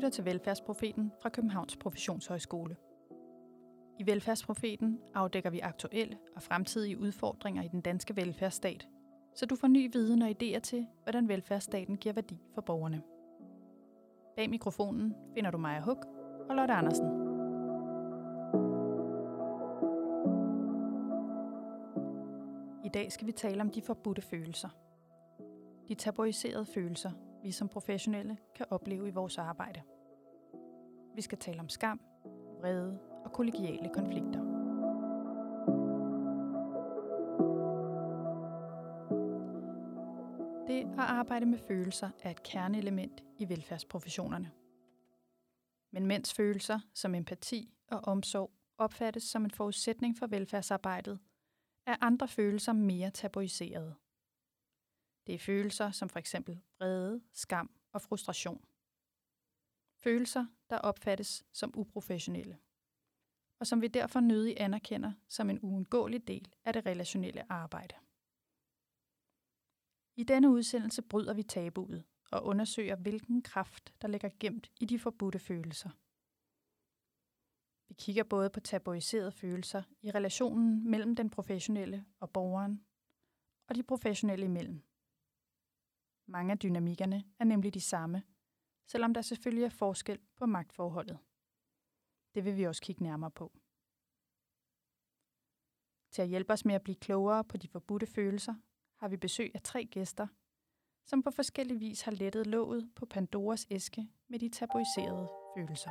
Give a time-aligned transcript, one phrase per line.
[0.00, 2.76] lytter til Velfærdsprofeten fra Københavns Professionshøjskole.
[3.98, 8.88] I Velfærdsprofeten afdækker vi aktuelle og fremtidige udfordringer i den danske velfærdsstat,
[9.34, 13.02] så du får ny viden og idéer til, hvordan velfærdsstaten giver værdi for borgerne.
[14.36, 16.06] Bag mikrofonen finder du Maja Huk
[16.48, 17.06] og Lotte Andersen.
[22.84, 24.68] I dag skal vi tale om de forbudte følelser.
[25.88, 27.10] De tabuiserede følelser,
[27.42, 29.80] vi som professionelle kan opleve i vores arbejde.
[31.14, 32.00] Vi skal tale om skam,
[32.60, 34.40] vrede og kollegiale konflikter.
[40.66, 44.50] Det at arbejde med følelser er et kerneelement i velfærdsprofessionerne.
[45.92, 51.18] Men mens følelser som empati og omsorg opfattes som en forudsætning for velfærdsarbejdet,
[51.86, 53.94] er andre følelser mere tabuiserede.
[55.26, 58.64] Det er følelser som for eksempel vrede, skam og frustration.
[60.02, 62.58] Følelser, der opfattes som uprofessionelle,
[63.58, 67.94] og som vi derfor nødig anerkender som en uundgåelig del af det relationelle arbejde.
[70.16, 74.98] I denne udsendelse bryder vi tabuet og undersøger, hvilken kraft, der ligger gemt i de
[74.98, 75.90] forbudte følelser.
[77.88, 82.84] Vi kigger både på tabuiserede følelser i relationen mellem den professionelle og borgeren,
[83.68, 84.82] og de professionelle imellem.
[86.26, 88.22] Mange af dynamikkerne er nemlig de samme,
[88.90, 91.18] selvom der selvfølgelig er forskel på magtforholdet.
[92.34, 93.52] Det vil vi også kigge nærmere på.
[96.12, 98.54] Til at hjælpe os med at blive klogere på de forbudte følelser,
[99.00, 100.26] har vi besøg af tre gæster,
[101.06, 105.90] som på forskellig vis har lettet låget på Pandoras æske med de tabuiserede følelser.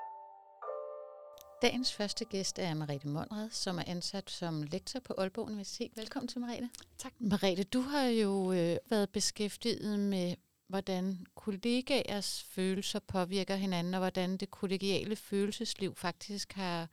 [1.62, 5.92] Dagens første gæst er Marete Monrad, som er ansat som lektor på Aalborg Universitet.
[5.96, 6.70] Velkommen til, Marete.
[6.98, 7.14] Tak.
[7.20, 10.36] Marete, du har jo øh, været beskæftiget med,
[10.70, 16.90] hvordan kollegaers følelser påvirker hinanden, og hvordan det kollegiale følelsesliv faktisk har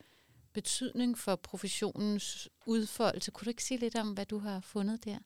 [0.53, 3.31] betydning for professionens udfoldelse.
[3.31, 5.19] Kunne du ikke sige lidt om, hvad du har fundet der?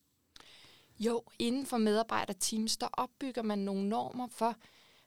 [0.98, 4.56] Jo, inden for medarbejderteams, der opbygger man nogle normer for,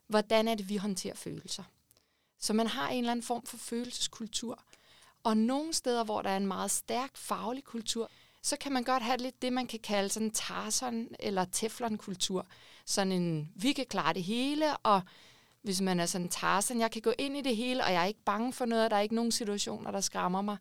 [0.06, 1.62] hvordan er det, vi håndterer følelser.
[2.38, 4.64] Så man har en eller anden form for følelseskultur.
[5.22, 8.10] Og nogle steder, hvor der er en meget stærk faglig kultur,
[8.44, 12.46] så kan man godt have lidt det, man kan kalde sådan Tarzan eller Teflon-kultur.
[12.86, 15.02] Sådan en, vi kan klare det hele, og
[15.62, 18.06] hvis man er sådan Tarzan, jeg kan gå ind i det hele, og jeg er
[18.06, 20.56] ikke bange for noget, og der er ikke nogen situationer, der skræmmer mig.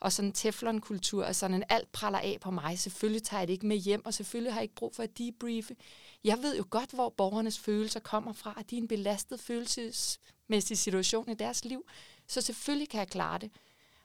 [0.00, 2.78] Og sådan en teflon-kultur, og sådan en alt praller af på mig.
[2.78, 5.18] Selvfølgelig tager jeg det ikke med hjem, og selvfølgelig har jeg ikke brug for at
[5.18, 5.76] debriefe.
[6.24, 10.78] Jeg ved jo godt, hvor borgernes følelser kommer fra, at de er en belastet følelsesmæssig
[10.78, 11.86] situation i deres liv.
[12.28, 13.50] Så selvfølgelig kan jeg klare det.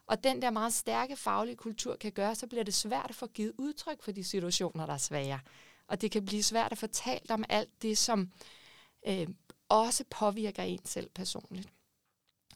[0.10, 3.28] Og den der meget stærke faglige kultur kan gøre, så bliver det svært at få
[3.28, 5.40] givet udtryk for de situationer, der er svære.
[5.88, 8.32] Og det kan blive svært at fortælle om alt det, som
[9.08, 9.28] øh,
[9.70, 11.70] også påvirker en selv personligt.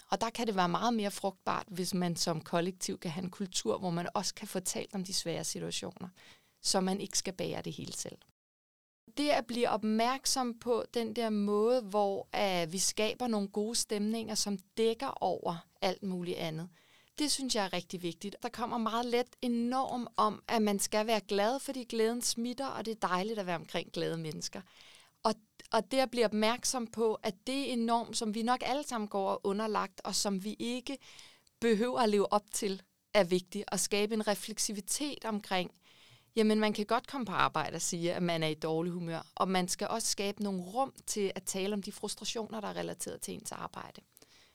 [0.10, 3.30] Og der kan det være meget mere frugtbart, hvis man som kollektiv kan have en
[3.30, 6.08] kultur, hvor man også kan fortælle om de svære situationer,
[6.62, 8.18] så man ikke skal bære det hele selv.
[9.18, 14.36] Det at blive opmærksom på den der måde, hvor uh, vi skaber nogle gode stemninger,
[14.36, 16.70] som dækker over alt muligt andet,
[17.20, 18.36] det synes jeg er rigtig vigtigt.
[18.44, 22.68] Der kommer meget let en norm om, at man skal være glad, fordi glæden smitter,
[22.68, 24.62] og det er dejligt at være omkring glade mennesker.
[25.24, 25.34] Og,
[25.72, 28.84] og det at blive opmærksom på, at det er en norm, som vi nok alle
[28.84, 30.98] sammen går og underlagt, og som vi ikke
[31.62, 32.82] behøver at leve op til,
[33.14, 33.66] er vigtigt.
[33.68, 35.72] At skabe en refleksivitet omkring,
[36.36, 39.28] jamen man kan godt komme på arbejde og sige, at man er i dårlig humør,
[39.36, 42.78] og man skal også skabe nogle rum til at tale om de frustrationer, der er
[42.78, 44.02] relateret til ens arbejde.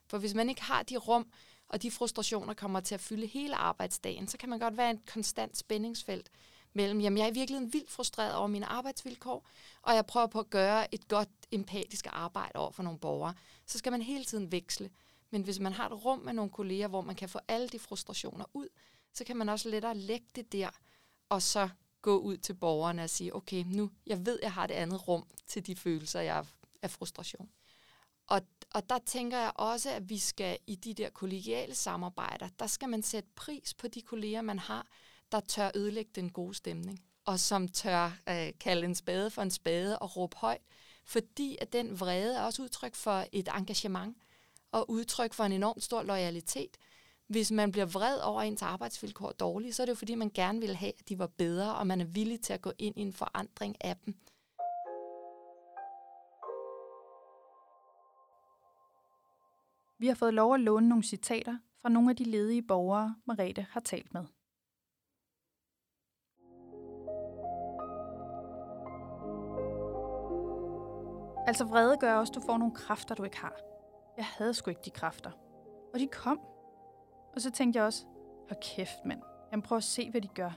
[0.06, 1.26] For hvis man ikke har de rum,
[1.68, 5.00] og de frustrationer kommer til at fylde hele arbejdsdagen, så kan man godt være et
[5.12, 6.30] konstant spændingsfelt
[6.72, 9.48] mellem, jamen jeg er i virkeligheden vildt frustreret over mine arbejdsvilkår,
[9.82, 13.34] og jeg prøver på at gøre et godt empatisk arbejde over for nogle borgere.
[13.66, 14.90] Så skal man hele tiden veksle.
[15.30, 17.78] Men hvis man har et rum med nogle kolleger, hvor man kan få alle de
[17.78, 18.68] frustrationer ud,
[19.14, 20.70] så kan man også lettere lægge det der,
[21.28, 21.68] og så
[22.02, 25.26] gå ud til borgerne og sige, okay, nu, jeg ved, jeg har det andet rum
[25.46, 26.44] til de følelser, jeg
[26.82, 27.50] af frustration.
[28.26, 28.40] Og,
[28.74, 32.88] og der tænker jeg også, at vi skal i de der kollegiale samarbejder, der skal
[32.88, 34.86] man sætte pris på de kolleger, man har,
[35.32, 39.50] der tør ødelægge den gode stemning, og som tør øh, kalde en spade for en
[39.50, 40.62] spade og råbe højt,
[41.04, 44.16] fordi at den vrede er også udtryk for et engagement
[44.72, 46.76] og udtryk for en enormt stor loyalitet.
[47.26, 50.60] Hvis man bliver vred over ens arbejdsvilkår dårligt, så er det jo fordi, man gerne
[50.60, 53.02] vil have, at de var bedre, og man er villig til at gå ind i
[53.02, 54.14] en forandring af dem.
[60.00, 63.66] Vi har fået lov at låne nogle citater fra nogle af de ledige borgere, Marete
[63.70, 64.24] har talt med.
[71.46, 73.56] Altså vrede gør også, at du får nogle kræfter, du ikke har.
[74.16, 75.30] Jeg havde sgu ikke de kræfter.
[75.94, 76.40] Og de kom.
[77.34, 78.06] Og så tænkte jeg også,
[78.48, 79.22] hold kæft mand,
[79.52, 80.50] jamen prøv at se, hvad de gør.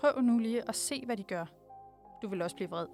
[0.00, 1.46] Prøv nu lige at se, hvad de gør.
[2.22, 2.86] Du vil også blive vred.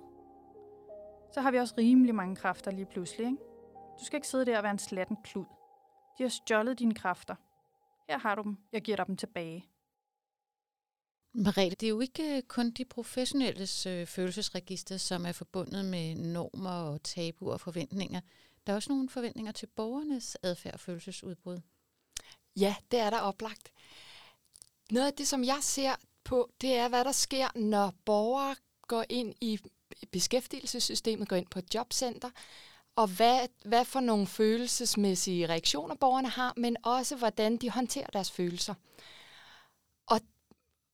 [1.33, 3.39] Så har vi også rimelig mange kræfter lige pludselig, ikke?
[4.01, 5.45] Du skal ikke sidde der og være en slatten klud.
[6.19, 7.35] De har stjålet dine kræfter.
[8.09, 8.57] Her har du dem.
[8.73, 9.67] Jeg giver dig dem tilbage.
[11.33, 16.15] Merete, det er jo ikke øh, kun de professionelles øh, følelsesregister, som er forbundet med
[16.15, 18.21] normer og tabuer og forventninger.
[18.67, 21.61] Der er også nogle forventninger til borgernes adfærd og følelsesudbrud.
[22.57, 23.73] Ja, det er der oplagt.
[24.91, 25.95] Noget af det, som jeg ser
[26.25, 29.59] på, det er, hvad der sker, når borgere går ind i
[30.13, 32.31] beskæftigelsessystemet, går ind på et jobcenter,
[32.97, 38.31] og hvad, hvad for nogle følelsesmæssige reaktioner borgerne har, men også hvordan de håndterer deres
[38.31, 38.75] følelser.
[40.07, 40.21] Og,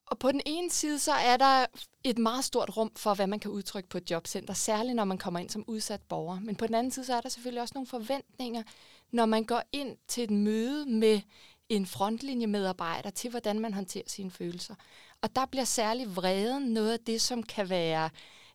[0.07, 1.67] og på den ene side, så er der
[2.05, 5.19] et meget stort rum for, hvad man kan udtrykke på et jobcenter, særligt når man
[5.19, 6.41] kommer ind som udsat borger.
[6.41, 8.63] Men på den anden side, så er der selvfølgelig også nogle forventninger,
[9.11, 11.21] når man går ind til et møde med
[11.69, 14.75] en frontlinjemedarbejder til, hvordan man håndterer sine følelser.
[15.23, 18.11] Og der bliver særlig vreden noget af det, som kan være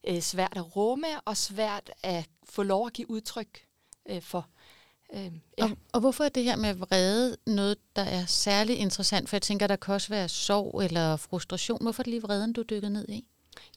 [0.07, 3.66] øh, svært at rumme og svært at få lov at give udtryk
[4.10, 4.48] øh, for.
[5.13, 5.63] Øh, ja.
[5.63, 9.30] og, og hvorfor er det her med vrede noget, der er særlig interessant?
[9.30, 11.81] For jeg tænker, der kan også være sorg eller frustration.
[11.81, 13.28] Hvorfor er det lige vreden, du dykker ned i?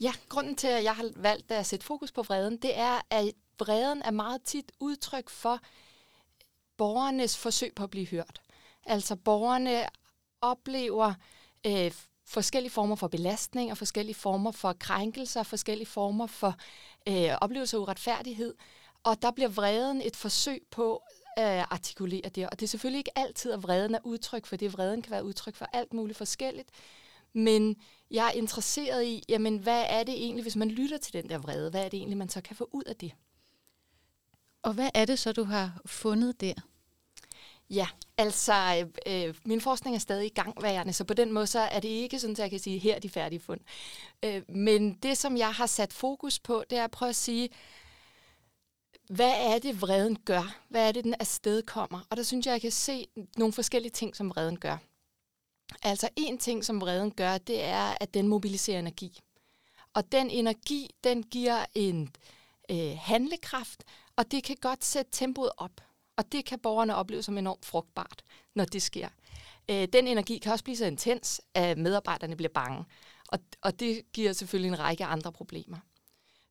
[0.01, 3.33] Ja, grunden til, at jeg har valgt at sætte fokus på vreden, det er, at
[3.59, 5.61] vreden er meget tit udtryk for
[6.77, 8.41] borgernes forsøg på at blive hørt.
[8.87, 9.87] Altså borgerne
[10.41, 11.15] oplever
[11.67, 11.93] øh,
[12.29, 16.55] forskellige former for belastning og forskellige former for krænkelser, forskellige former for
[17.09, 18.55] øh, oplevelser af uretfærdighed.
[19.03, 21.03] Og der bliver vreden et forsøg på
[21.37, 22.49] at artikulere det.
[22.51, 24.73] Og det er selvfølgelig ikke altid, at vreden er udtryk for det.
[24.73, 26.69] Vreden kan være udtryk for alt muligt forskelligt.
[27.33, 27.77] Men
[28.11, 31.39] jeg er interesseret i, jamen, hvad er det egentlig, hvis man lytter til den der
[31.39, 31.71] vrede?
[31.71, 33.13] Hvad er det egentlig, man så kan få ud af det?
[34.63, 36.55] Og hvad er det så, du har fundet der?
[37.71, 41.61] Ja, altså øh, øh, min forskning er stadig i gangværende, så på den måde så
[41.61, 43.61] er det ikke sådan, at jeg kan sige, her er de færdige fund.
[44.25, 47.49] Øh, men det, som jeg har sat fokus på, det er at prøve at sige,
[49.09, 50.57] hvad er det, vreden gør?
[50.69, 52.01] Hvad er det, den afsted kommer?
[52.11, 53.07] Og der synes jeg, jeg kan se
[53.37, 54.77] nogle forskellige ting, som vreden gør.
[55.83, 59.21] Altså en ting, som vreden gør, det er, at den mobiliserer energi.
[59.95, 62.15] Og den energi, den giver en
[62.71, 63.85] øh, handlekraft,
[64.17, 65.88] og det kan godt sætte tempoet op.
[66.19, 68.23] Og det kan borgerne opleve som enormt frugtbart,
[68.55, 69.09] når det sker.
[69.71, 72.85] Øh, den energi kan også blive så intens, at medarbejderne bliver bange.
[73.29, 75.77] Og, og det giver selvfølgelig en række andre problemer.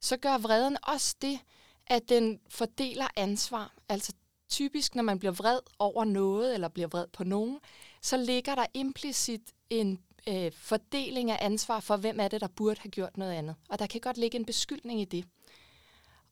[0.01, 1.39] Så gør vreden også det,
[1.87, 3.73] at den fordeler ansvar.
[3.89, 4.13] Altså
[4.49, 7.59] typisk, når man bliver vred over noget, eller bliver vred på nogen,
[8.01, 12.79] så ligger der implicit en øh, fordeling af ansvar for, hvem er det, der burde
[12.81, 13.55] have gjort noget andet.
[13.69, 15.25] Og der kan godt ligge en beskyldning i det.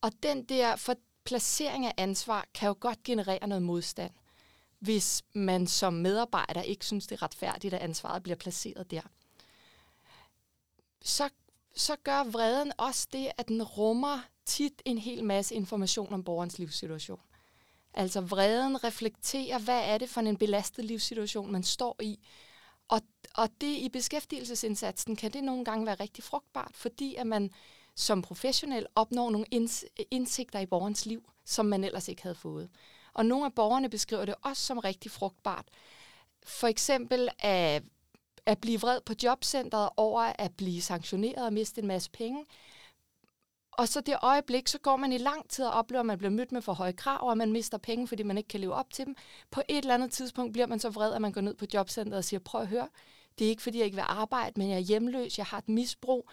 [0.02, 4.12] Og den der for, placering af ansvar kan jo godt generere noget modstand,
[4.80, 9.02] hvis man som medarbejder ikke synes, det er retfærdigt, at ansvaret bliver placeret der.
[11.02, 11.30] Så,
[11.76, 16.60] så gør vreden også det, at den rummer tit en hel masse information om borgerens
[16.60, 17.20] livssituation.
[17.94, 22.20] Altså vreden reflekterer, hvad er det for en belastet livssituation, man står i.
[22.88, 23.02] Og,
[23.36, 27.52] og det i beskæftigelsesindsatsen kan det nogle gange være rigtig frugtbart, fordi at man
[27.96, 29.48] som professionel opnår nogle
[30.12, 32.70] indsigter i borgerens liv, som man ellers ikke havde fået.
[33.14, 35.66] Og nogle af borgerne beskriver det også som rigtig frugtbart.
[36.44, 37.84] For eksempel at,
[38.46, 42.46] at blive vred på jobcentret over at blive sanktioneret og miste en masse penge.
[43.72, 46.32] Og så det øjeblik, så går man i lang tid og oplever, at man bliver
[46.32, 48.94] mødt med for høje krav, og man mister penge, fordi man ikke kan leve op
[48.94, 49.16] til dem.
[49.52, 52.18] På et eller andet tidspunkt bliver man så vred, at man går ned på jobcentret
[52.18, 52.88] og siger, prøv at høre,
[53.40, 55.70] det er ikke, fordi jeg ikke vil arbejde, men jeg er hjemløs, jeg har et
[55.70, 56.30] misbrug,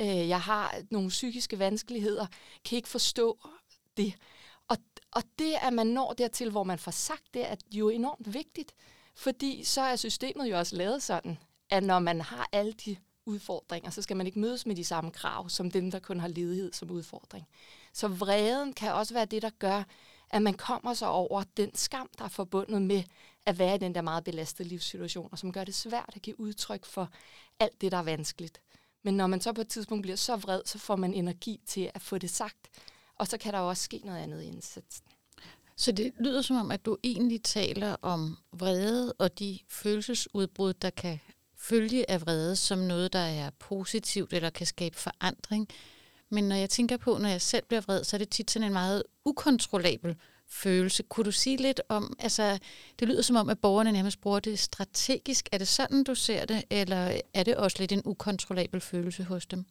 [0.00, 2.26] øh, jeg har nogle psykiske vanskeligheder,
[2.64, 3.38] kan ikke forstå
[3.96, 4.14] det.
[4.68, 4.76] Og,
[5.10, 8.74] og det, at man når dertil, hvor man får sagt det, er jo enormt vigtigt,
[9.14, 11.38] fordi så er systemet jo også lavet sådan,
[11.70, 12.96] at når man har alle de
[13.26, 16.28] udfordringer, så skal man ikke mødes med de samme krav, som dem, der kun har
[16.28, 17.46] ledighed som udfordring.
[17.92, 19.82] Så vreden kan også være det, der gør,
[20.30, 23.02] at man kommer sig over den skam, der er forbundet med
[23.46, 26.40] at være i den der meget belastede livssituation, og som gør det svært at give
[26.40, 27.10] udtryk for
[27.60, 28.60] alt det, der er vanskeligt.
[29.04, 31.90] Men når man så på et tidspunkt bliver så vred, så får man energi til
[31.94, 32.70] at få det sagt.
[33.16, 35.04] Og så kan der jo også ske noget andet i indsatsen.
[35.76, 40.90] Så det lyder som om, at du egentlig taler om vrede og de følelsesudbrud, der
[40.90, 41.20] kan
[41.56, 45.68] følge af vrede som noget, der er positivt eller kan skabe forandring.
[46.30, 48.66] Men når jeg tænker på, når jeg selv bliver vred, så er det tit sådan
[48.66, 50.16] en meget ukontrollabel
[50.48, 51.02] følelse.
[51.02, 52.58] Kunne du sige lidt om, altså
[52.98, 55.48] det lyder som om, at borgerne nærmest bruger det strategisk.
[55.52, 59.46] Er det sådan, du ser det, eller er det også lidt en ukontrollabel følelse hos
[59.46, 59.64] dem?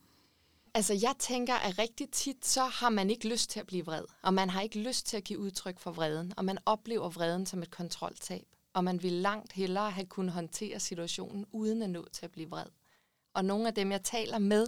[0.75, 4.03] Altså, jeg tænker, at rigtig tit, så har man ikke lyst til at blive vred,
[4.22, 7.46] og man har ikke lyst til at give udtryk for vreden, og man oplever vreden
[7.46, 12.08] som et kontroltab, og man vil langt hellere have kunnet håndtere situationen, uden at nå
[12.13, 12.65] til at blive vred.
[13.34, 14.68] Og nogle af dem, jeg taler med,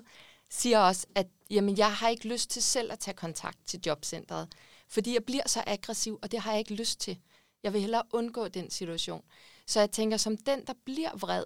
[0.49, 4.47] siger også, at jamen, jeg har ikke lyst til selv at tage kontakt til jobcentret,
[4.95, 7.17] fordi jeg bliver så aggressiv, og det har jeg ikke lyst til.
[7.63, 9.23] Jeg vil hellere undgå den situation.
[9.67, 11.43] Så jeg tænker, som den, der bliver vred,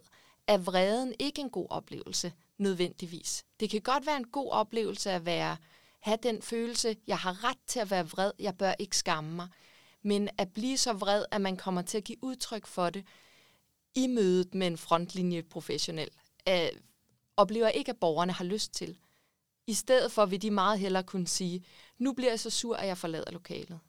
[0.48, 3.46] er vreden ikke en god oplevelse nødvendigvis.
[3.60, 5.58] Det kan godt være en god oplevelse at være
[6.00, 9.48] have den følelse, jeg har ret til at være vred, jeg bør ikke skamme mig.
[10.02, 13.06] Men at blive så vred, at man kommer til at give udtryk for det
[13.96, 16.10] i mødet med en frontlinje professionel,
[16.50, 16.70] øh,
[17.38, 18.98] oplever ikke, at borgerne har lyst til.
[19.68, 21.66] I stedet for vil de meget hellere kunne sige,
[22.00, 23.80] nu bliver jeg så sur, at jeg forlader lokalet.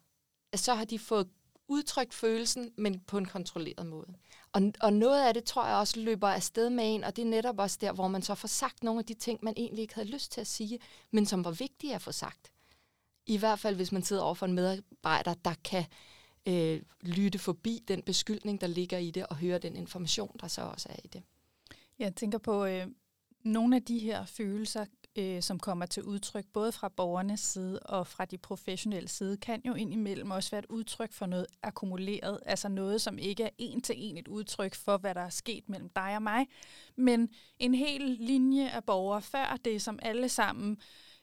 [0.54, 1.28] Så har de fået
[1.68, 4.14] udtrykt følelsen, men på en kontrolleret måde.
[4.52, 7.26] Og, og noget af det tror jeg også løber afsted med en, og det er
[7.26, 9.94] netop også der, hvor man så får sagt nogle af de ting, man egentlig ikke
[9.94, 10.78] havde lyst til at sige,
[11.10, 12.52] men som var vigtige at få sagt.
[13.26, 15.84] I hvert fald, hvis man sidder over for en medarbejder, der kan
[16.46, 20.62] øh, lytte forbi den beskyldning, der ligger i det, og høre den information, der så
[20.62, 21.22] også er i det.
[21.98, 22.86] Jeg tænker på, øh,
[23.44, 24.86] nogle af de her følelser
[25.18, 29.62] øh, som kommer til udtryk både fra borgernes side og fra de professionelle side, kan
[29.66, 33.80] jo indimellem også være et udtryk for noget akkumuleret, altså noget, som ikke er en
[33.80, 36.46] til en et udtryk for, hvad der er sket mellem dig og mig,
[36.96, 40.78] men en hel linje af borgere før det, som alle sammen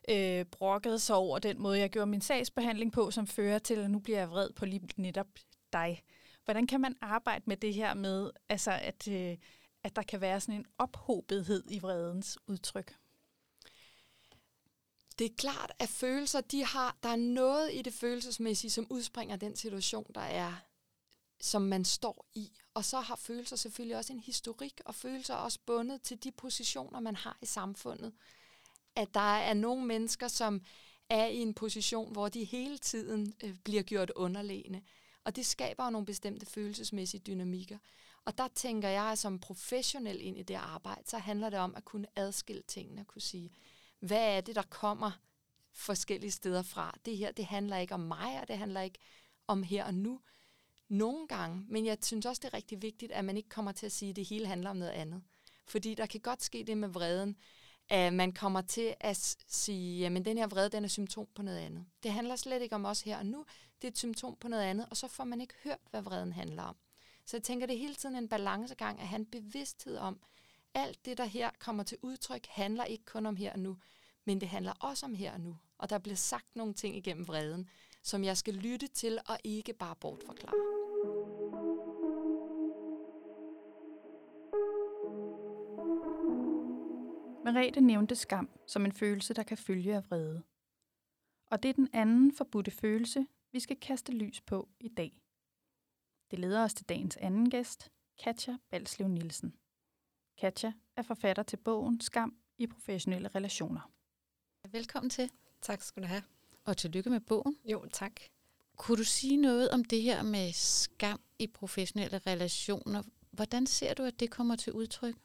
[0.09, 3.91] øh, brokkede sig over den måde, jeg gjorde min sagsbehandling på, som fører til, at
[3.91, 5.27] nu bliver jeg vred på lige netop
[5.73, 6.03] dig.
[6.45, 9.37] Hvordan kan man arbejde med det her med, altså at, øh,
[9.83, 12.93] at der kan være sådan en ophobethed i vredens udtryk?
[15.19, 19.35] Det er klart, at følelser, de har, der er noget i det følelsesmæssige, som udspringer
[19.35, 20.53] den situation, der er,
[21.41, 22.51] som man står i.
[22.73, 26.31] Og så har følelser selvfølgelig også en historik, og følelser er også bundet til de
[26.31, 28.13] positioner, man har i samfundet.
[28.95, 30.61] At der er nogle mennesker, som
[31.09, 34.81] er i en position, hvor de hele tiden øh, bliver gjort underlegne.
[35.23, 37.77] Og det skaber jo nogle bestemte følelsesmæssige dynamikker.
[38.25, 41.75] Og der tænker jeg, at som professionel ind i det arbejde, så handler det om
[41.75, 43.51] at kunne adskille tingene, og kunne sige,
[43.99, 45.11] hvad er det, der kommer
[45.73, 46.97] forskellige steder fra.
[47.05, 48.99] Det her, det handler ikke om mig, og det handler ikke
[49.47, 50.19] om her og nu.
[50.89, 53.85] Nogle gange, men jeg synes også, det er rigtig vigtigt, at man ikke kommer til
[53.85, 55.23] at sige, at det hele handler om noget andet.
[55.65, 57.37] Fordi der kan godt ske det med vreden,
[57.89, 61.57] at man kommer til at sige, at den her vrede, den er symptom på noget
[61.57, 61.85] andet.
[62.03, 63.45] Det handler slet ikke om os her og nu,
[63.81, 66.33] det er et symptom på noget andet, og så får man ikke hørt, hvad vreden
[66.33, 66.75] handler om.
[67.25, 70.19] Så jeg tænker, det er hele tiden en balancegang at have en bevidsthed om,
[70.73, 73.77] alt det, der her kommer til udtryk, handler ikke kun om her og nu,
[74.25, 75.57] men det handler også om her og nu.
[75.77, 77.69] Og der bliver sagt nogle ting igennem vreden,
[78.03, 80.53] som jeg skal lytte til og ikke bare bortforklare.
[87.43, 90.43] Merete nævnte skam som en følelse, der kan følge af vrede.
[91.51, 95.21] Og det er den anden forbudte følelse, vi skal kaste lys på i dag.
[96.31, 97.91] Det leder os til dagens anden gæst,
[98.23, 99.53] Katja Balslev Nielsen.
[100.37, 103.91] Katja er forfatter til bogen Skam i professionelle relationer.
[104.71, 105.31] Velkommen til.
[105.61, 106.23] Tak skal du have.
[106.65, 107.57] Og tillykke med bogen.
[107.65, 108.11] Jo, tak.
[108.77, 113.03] Kunne du sige noget om det her med skam i professionelle relationer?
[113.31, 115.15] Hvordan ser du, at det kommer til udtryk?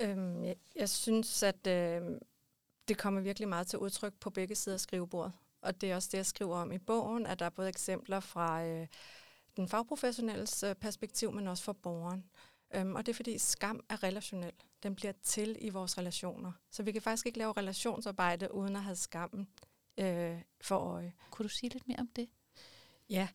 [0.00, 2.02] Øhm, jeg, jeg synes, at øh,
[2.88, 5.32] det kommer virkelig meget til udtryk på begge sider af skrivebordet.
[5.60, 8.20] Og det er også det, jeg skriver om i bogen, at der er både eksempler
[8.20, 8.86] fra øh,
[9.56, 12.24] den fagprofessionelles øh, perspektiv, men også fra borgeren.
[12.74, 14.52] Øhm, og det er fordi skam er relationel.
[14.82, 16.52] Den bliver til i vores relationer.
[16.70, 19.48] Så vi kan faktisk ikke lave relationsarbejde uden at have skammen
[19.98, 21.12] øh, for øje.
[21.30, 22.28] Kunne du sige lidt mere om det?
[23.10, 23.28] Ja,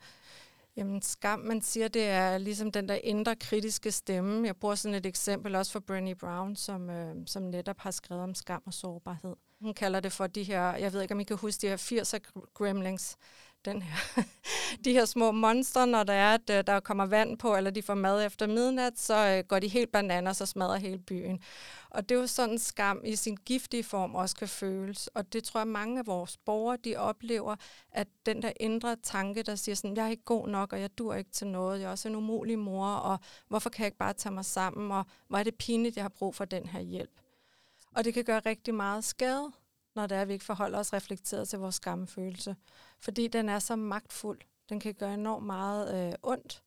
[0.76, 4.48] Jamen skam, man siger, det er ligesom den der indre kritiske stemme.
[4.48, 8.24] Jeg bruger sådan et eksempel også for Brené Brown, som, øh, som netop har skrevet
[8.24, 9.36] om skam og sårbarhed.
[9.62, 11.78] Hun kalder det for de her, jeg ved ikke om I kan huske de her
[11.78, 12.20] 80'er
[12.54, 13.18] gremlings
[13.66, 14.24] den her,
[14.86, 17.82] de her små monstre, når der er, at øh, der kommer vand på, eller de
[17.82, 21.40] får mad efter midnat, så øh, går de helt bananer, så smadrer hele byen.
[21.90, 25.08] Og det er jo sådan, skam i sin giftige form også kan føles.
[25.08, 27.56] Og det tror jeg, mange af vores borgere, de oplever,
[27.92, 30.98] at den der indre tanke, der siger sådan, jeg er ikke god nok, og jeg
[30.98, 33.98] dur ikke til noget, jeg er også en umulig mor, og hvorfor kan jeg ikke
[33.98, 36.82] bare tage mig sammen, og hvor er det pinligt, jeg har brug for den her
[36.82, 37.12] hjælp.
[37.96, 39.52] Og det kan gøre rigtig meget skade
[39.96, 42.56] når det er, at vi ikke forholder os reflekteret til vores skamfølelse.
[43.00, 44.40] Fordi den er så magtfuld.
[44.70, 46.64] Den kan gøre enormt meget øh, ondt,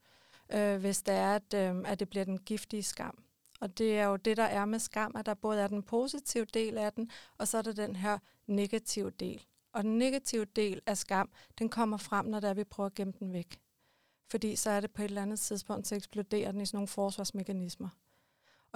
[0.52, 3.22] øh, hvis det er, at, øh, at det bliver den giftige skam.
[3.60, 6.44] Og det er jo det, der er med skam, at der både er den positive
[6.44, 9.44] del af den, og så er der den her negative del.
[9.72, 13.12] Og den negative del af skam, den kommer frem, når der vi prøver at gemme
[13.18, 13.60] den væk.
[14.30, 16.88] Fordi så er det på et eller andet tidspunkt, så eksploderer den i sådan nogle
[16.88, 17.88] forsvarsmekanismer.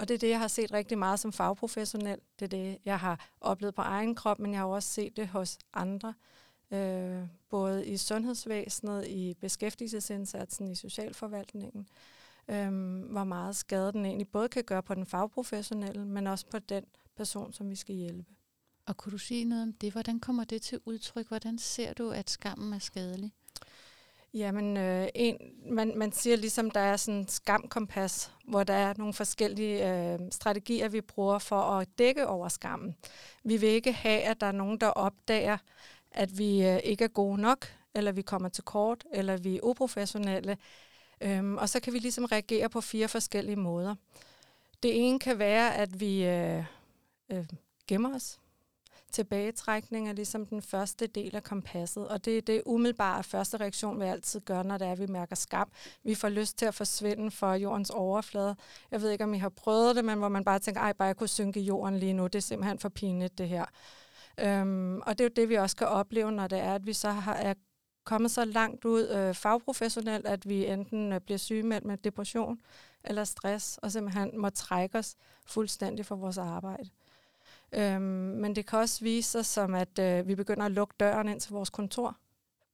[0.01, 2.19] Og det er det, jeg har set rigtig meget som fagprofessionel.
[2.39, 5.27] Det er det, jeg har oplevet på egen krop, men jeg har også set det
[5.27, 6.13] hos andre.
[6.71, 11.87] Øh, både i sundhedsvæsenet, i beskæftigelsesindsatsen, i socialforvaltningen.
[12.47, 12.71] Øh,
[13.11, 16.83] hvor meget skade den egentlig både kan gøre på den fagprofessionelle, men også på den
[17.15, 18.25] person, som vi skal hjælpe.
[18.85, 19.91] Og kunne du sige noget om det?
[19.91, 21.27] Hvordan kommer det til udtryk?
[21.27, 23.31] Hvordan ser du, at skammen er skadelig?
[24.33, 28.93] Jamen, øh, en, man, man siger ligesom, der er sådan en skamkompas, hvor der er
[28.97, 32.95] nogle forskellige øh, strategier, vi bruger for at dække over skammen.
[33.43, 35.57] Vi vil ikke have, at der er nogen, der opdager,
[36.11, 39.61] at vi øh, ikke er gode nok, eller vi kommer til kort, eller vi er
[39.63, 40.57] uprofessionelle.
[41.21, 43.95] Øhm, og så kan vi ligesom reagere på fire forskellige måder.
[44.83, 46.63] Det ene kan være, at vi øh,
[47.29, 47.45] øh,
[47.87, 48.40] gemmer os
[49.11, 53.99] tilbagetrækning er ligesom den første del af kompasset, og det er det umiddelbare første reaktion,
[53.99, 55.71] vi altid gør, når det er, at vi mærker skam.
[56.03, 58.55] Vi får lyst til at forsvinde fra jordens overflade.
[58.91, 61.07] Jeg ved ikke, om I har prøvet det, men hvor man bare tænker, ej, bare
[61.07, 63.65] jeg kunne synke i jorden lige nu, det er simpelthen for pinligt, det her.
[64.39, 66.93] Øhm, og det er jo det, vi også kan opleve, når det er, at vi
[66.93, 67.53] så har, er
[68.03, 72.59] kommet så langt ud øh, fagprofessionelt, at vi enten øh, bliver sygemeldt med depression
[73.03, 75.15] eller stress, og simpelthen må trække os
[75.45, 76.89] fuldstændig fra vores arbejde.
[77.73, 78.01] Øhm,
[78.41, 81.39] men det kan også vise sig som, at øh, vi begynder at lukke døren ind
[81.39, 82.17] til vores kontor.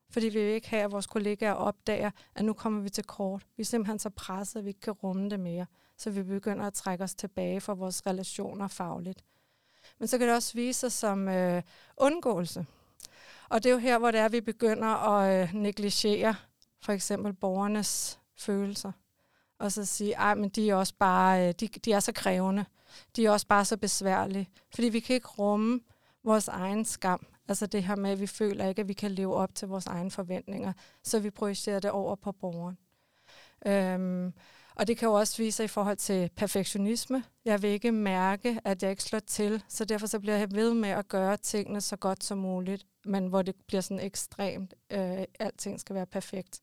[0.10, 3.46] Fordi vi vil ikke have, at vores kollegaer opdager, at nu kommer vi til kort.
[3.58, 5.66] Vi er simpelthen så presset, at vi ikke kan rumme det mere.
[5.98, 9.24] Så vi begynder at trække os tilbage fra vores relationer fagligt.
[10.00, 11.64] Men så kan det også vise sig som øh,
[11.98, 12.66] undgåelse.
[13.50, 16.36] Og det er jo her, hvor det er, at vi begynder at øh, negligere
[16.82, 18.92] for eksempel borgernes følelser.
[19.60, 22.66] Og så sige, at de er også bare, øh, de, de er så krævende
[23.16, 24.50] de er også bare så besværlige.
[24.76, 25.80] Fordi vi kan ikke rumme
[26.24, 27.26] vores egen skam.
[27.48, 29.88] Altså det her med, at vi føler ikke, at vi kan leve op til vores
[29.88, 30.74] egne forventninger.
[31.04, 32.78] Så vi projicerer det over på borgeren.
[33.66, 34.34] Øhm,
[34.76, 37.24] og det kan jo også vise sig i forhold til perfektionisme.
[37.46, 40.74] Jeg vil ikke mærke, at jeg ikke slår til, så derfor så bliver jeg ved
[40.74, 44.74] med at gøre tingene så godt som muligt, men hvor det bliver sådan ekstremt.
[44.92, 46.62] Øh, alting skal være perfekt.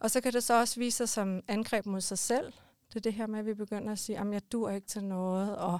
[0.00, 2.52] Og så kan det så også vise sig som angreb mod sig selv.
[2.90, 5.04] Det er det her med, at vi begynder at sige, at jeg dur ikke til
[5.04, 5.78] noget, og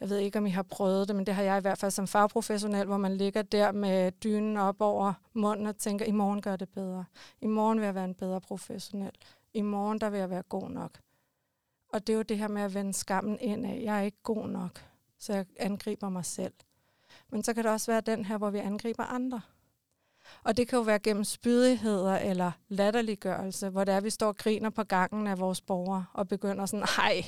[0.00, 1.90] jeg ved ikke, om I har prøvet det, men det har jeg i hvert fald
[1.90, 6.42] som fagprofessionel, hvor man ligger der med dynen op over munden og tænker, i morgen
[6.42, 7.04] gør det bedre.
[7.40, 9.12] I morgen vil jeg være en bedre professionel.
[9.54, 11.00] I morgen der vil jeg være god nok.
[11.88, 13.80] Og det er jo det her med at vende skammen ind af.
[13.84, 14.84] Jeg er ikke god nok,
[15.18, 16.54] så jeg angriber mig selv.
[17.28, 19.40] Men så kan det også være den her, hvor vi angriber andre.
[20.42, 24.28] Og det kan jo være gennem spydigheder eller latterliggørelse, hvor det er, at vi står
[24.28, 27.24] og griner på gangen af vores borgere og begynder sådan, ej,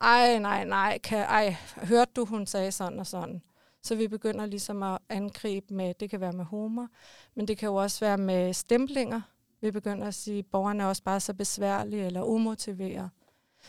[0.00, 3.42] ej, nej, nej, kan, ej, hørte du, hun sagde sådan og sådan.
[3.82, 6.88] Så vi begynder ligesom at angribe med, det kan være med humor,
[7.34, 9.20] men det kan jo også være med stemplinger.
[9.60, 13.10] Vi begynder at sige, at borgerne er også bare så besværlige eller umotiverede.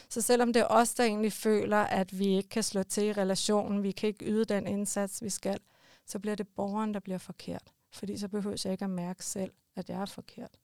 [0.10, 3.14] Så selvom det er os, der egentlig føler, at vi ikke kan slå til i
[3.14, 5.60] relationen, vi kan ikke yde den indsats, vi skal,
[6.06, 9.52] så bliver det borgeren, der bliver forkert fordi så behøver jeg ikke at mærke selv,
[9.76, 10.60] at jeg er forkert.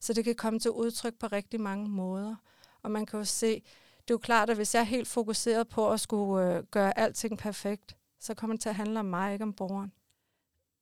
[0.00, 2.36] Så det kan komme til udtryk på rigtig mange måder.
[2.82, 3.54] Og man kan jo se,
[3.96, 6.98] det er jo klart, at hvis jeg er helt fokuseret på at skulle øh, gøre
[6.98, 9.92] alting perfekt, så kommer det til at handle om mig, ikke om borgeren.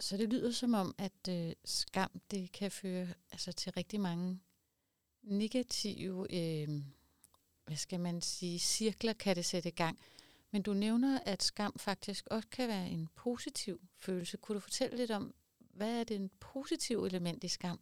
[0.00, 4.40] Så det lyder som om, at øh, skam det kan føre altså, til rigtig mange
[5.22, 6.68] negative, øh,
[7.66, 9.98] hvad skal man sige, cirkler kan det sætte i gang.
[10.50, 14.37] Men du nævner, at skam faktisk også kan være en positiv følelse.
[14.37, 15.35] Kunne du fortælle lidt om,
[15.72, 17.80] hvad er det en positiv element i skam?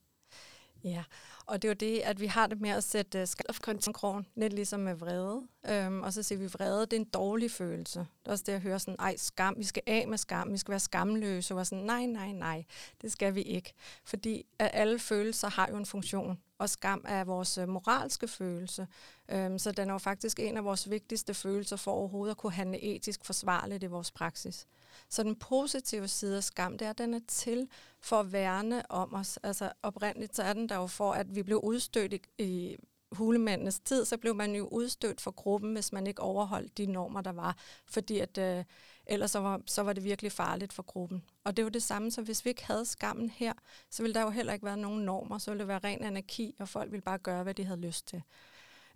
[0.85, 1.05] Ja,
[1.46, 4.53] og det er jo det, at vi har det med at sætte øh, skam lidt
[4.53, 5.42] ligesom med vrede.
[5.68, 7.98] Øhm, og så siger vi, vrede, det er en dårlig følelse.
[7.98, 10.59] Det er også det, at høre sådan, ej, skam, vi skal af med skam, vi
[10.59, 11.55] skal være skamløse.
[11.55, 12.64] Og sådan, nej, nej, nej,
[13.03, 13.72] det skal vi ikke.
[14.05, 18.87] Fordi at alle følelser har jo en funktion, og skam er vores øh, moralske følelse.
[19.29, 22.53] Øhm, så den er jo faktisk en af vores vigtigste følelser for overhovedet at kunne
[22.53, 24.66] handle etisk forsvarligt i vores praksis.
[25.09, 27.68] Så den positive side af skam, det er, at den er til
[28.00, 29.38] for at værne om os.
[29.42, 32.76] Altså oprindeligt så er den der jo for, at vi blev udstødt i, i
[33.12, 37.20] hulemændenes tid, så blev man jo udstødt for gruppen, hvis man ikke overholdt de normer,
[37.20, 37.57] der var.
[37.87, 38.64] Fordi at, øh,
[39.07, 41.22] ellers så var, så var det virkelig farligt for gruppen.
[41.44, 43.53] Og det er jo det samme, som hvis vi ikke havde skammen her,
[43.90, 45.38] så ville der jo heller ikke være nogen normer.
[45.38, 48.07] Så ville det være ren anarki, og folk ville bare gøre, hvad de havde lyst
[48.07, 48.22] til.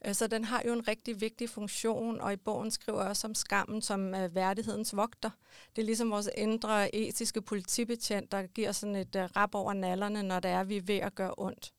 [0.07, 3.27] Øh, så den har jo en rigtig vigtig funktion, og i bogen skriver jeg også
[3.27, 5.31] om skammen som uh, værdighedens vogter.
[5.77, 10.23] Det er ligesom vores indre etiske politibetjent, der giver sådan et uh, rap over nallerne,
[10.23, 11.73] når det er, at vi er ved at gøre ondt.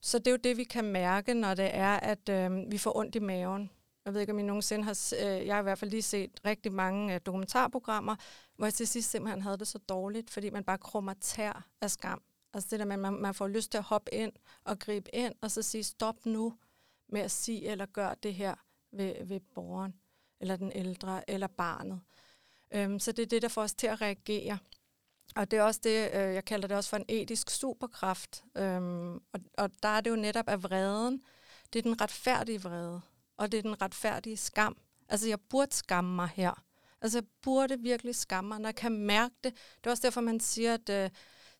[0.00, 2.96] Så det er jo det, vi kan mærke, når det er, at øh, vi får
[2.96, 3.70] ondt i maven.
[4.04, 5.14] Jeg ved ikke, om I nogensinde har...
[5.20, 8.16] Øh, jeg har i hvert fald lige set rigtig mange øh, dokumentarprogrammer,
[8.56, 11.90] hvor jeg til sidst simpelthen havde det så dårligt, fordi man bare krummer tær af
[11.90, 12.22] skam.
[12.54, 14.32] Altså det der med, at man, man får lyst til at hoppe ind
[14.64, 16.54] og gribe ind, og så sige, stop nu
[17.12, 18.54] med at sige eller gøre det her,
[18.92, 19.94] ved, ved borgeren,
[20.40, 22.00] eller den ældre, eller barnet.
[22.74, 24.58] Øhm, så det er det, der får os til at reagere.
[25.36, 28.44] Og det er også det, øh, jeg kalder det også for en etisk superkraft.
[28.56, 31.22] Øhm, og, og der er det jo netop af vreden.
[31.72, 33.00] Det er den retfærdige vrede,
[33.36, 34.76] og det er den retfærdige skam.
[35.08, 36.64] Altså, jeg burde skamme mig her.
[37.00, 39.54] Altså, jeg burde virkelig skamme mig, når jeg kan mærke det.
[39.54, 41.10] Det er også derfor, man siger, at øh,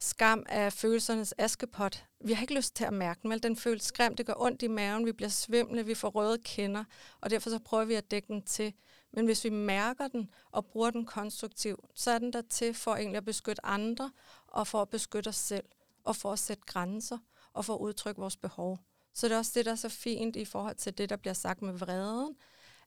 [0.00, 2.04] skam er følelsernes askepot.
[2.24, 3.42] Vi har ikke lyst til at mærke den, vel?
[3.42, 6.84] Den føles skræmt, det gør ondt i maven, vi bliver svimle, vi får røde kinder,
[7.20, 8.74] og derfor så prøver vi at dække den til.
[9.12, 12.94] Men hvis vi mærker den og bruger den konstruktivt, så er den der til for
[12.94, 14.10] egentlig at beskytte andre,
[14.46, 15.64] og for at beskytte os selv,
[16.04, 17.18] og for at sætte grænser,
[17.52, 18.78] og for at udtrykke vores behov.
[19.14, 21.34] Så det er også det, der er så fint i forhold til det, der bliver
[21.34, 22.36] sagt med vreden,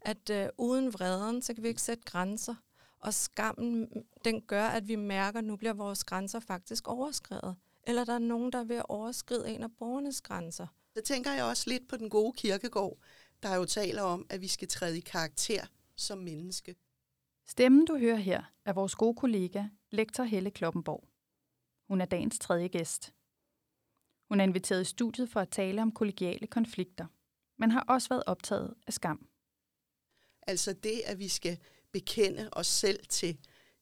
[0.02, 2.56] at øh, uden vreden, så kan vi ikke sætte grænser.
[3.00, 3.88] Og skammen,
[4.26, 7.56] den gør, at vi mærker, at nu bliver vores grænser faktisk overskrevet.
[7.84, 10.68] Eller der er nogen, der er ved at overskride en af borgernes grænser.
[10.96, 13.00] Så tænker jeg også lidt på den gode kirkegård,
[13.44, 15.66] der jo taler om, at vi skal træde i karakter
[15.96, 16.76] som menneske.
[17.46, 21.08] Stemmen, du hører her, er vores gode kollega, lektor Helle Kloppenborg.
[21.88, 23.14] Hun er dagens tredje gæst.
[24.30, 27.06] Hun er inviteret i studiet for at tale om kollegiale konflikter,
[27.58, 29.28] men har også været optaget af skam.
[30.48, 31.58] Altså det, at vi skal
[31.92, 33.38] bekende os selv til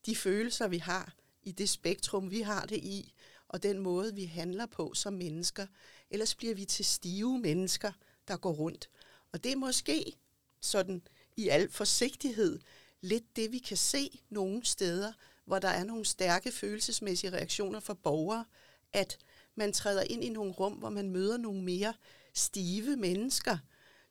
[0.05, 3.13] de følelser, vi har i det spektrum, vi har det i,
[3.51, 5.67] og den måde, vi handler på som mennesker.
[6.09, 7.91] Ellers bliver vi til stive mennesker,
[8.27, 8.89] der går rundt.
[9.31, 10.17] Og det er måske
[10.61, 11.01] sådan
[11.37, 12.59] i al forsigtighed
[13.01, 15.13] lidt det, vi kan se nogle steder,
[15.45, 18.45] hvor der er nogle stærke følelsesmæssige reaktioner fra borgere,
[18.93, 19.17] at
[19.55, 21.93] man træder ind i nogle rum, hvor man møder nogle mere
[22.33, 23.57] stive mennesker,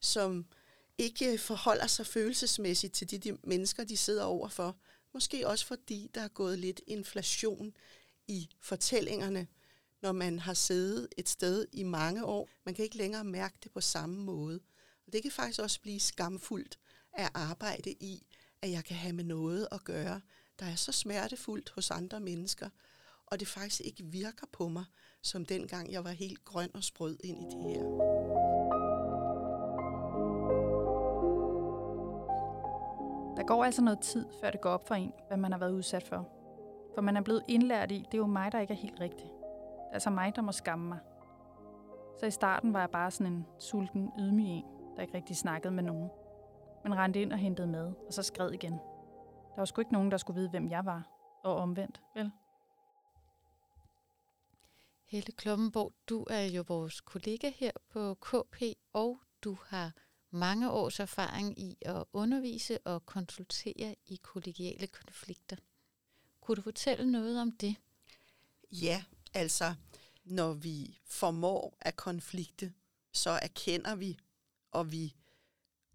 [0.00, 0.46] som
[0.98, 4.76] ikke forholder sig følelsesmæssigt til de, de mennesker, de sidder overfor.
[5.14, 7.72] Måske også fordi der er gået lidt inflation
[8.31, 9.47] i fortællingerne,
[10.03, 12.49] når man har siddet et sted i mange år.
[12.64, 14.61] Man kan ikke længere mærke det på samme måde.
[15.07, 16.79] Og det kan faktisk også blive skamfuldt
[17.12, 18.27] at arbejde i,
[18.62, 20.21] at jeg kan have med noget at gøre,
[20.59, 22.69] der er så smertefuldt hos andre mennesker,
[23.27, 24.85] og det faktisk ikke virker på mig,
[25.23, 27.83] som dengang jeg var helt grøn og sprød ind i det her.
[33.37, 35.73] Der går altså noget tid, før det går op for en, hvad man har været
[35.73, 36.39] udsat for.
[36.94, 39.26] For man er blevet indlært i, det er jo mig, der ikke er helt rigtig.
[39.26, 40.98] Det er altså mig, der må skamme mig.
[42.20, 44.64] Så i starten var jeg bare sådan en sulten, ydmyg en,
[44.96, 46.11] der ikke rigtig snakkede med nogen.
[46.85, 48.72] Men rendte ind og hentede mad, og så skred igen.
[48.72, 51.09] Der var sgu ikke nogen, der skulle vide, hvem jeg var.
[51.44, 52.31] Og omvendt, vel?
[55.11, 59.92] Helle Kloppenborg, du er jo vores kollega her på KP, og du har
[60.31, 65.57] mange års erfaring i at undervise og konsultere i kollegiale konflikter.
[66.51, 67.77] Kunne du fortælle noget om det?
[68.73, 69.75] Ja, altså,
[70.25, 72.73] når vi formår at konflikte,
[73.13, 74.19] så erkender vi,
[74.71, 75.15] og vi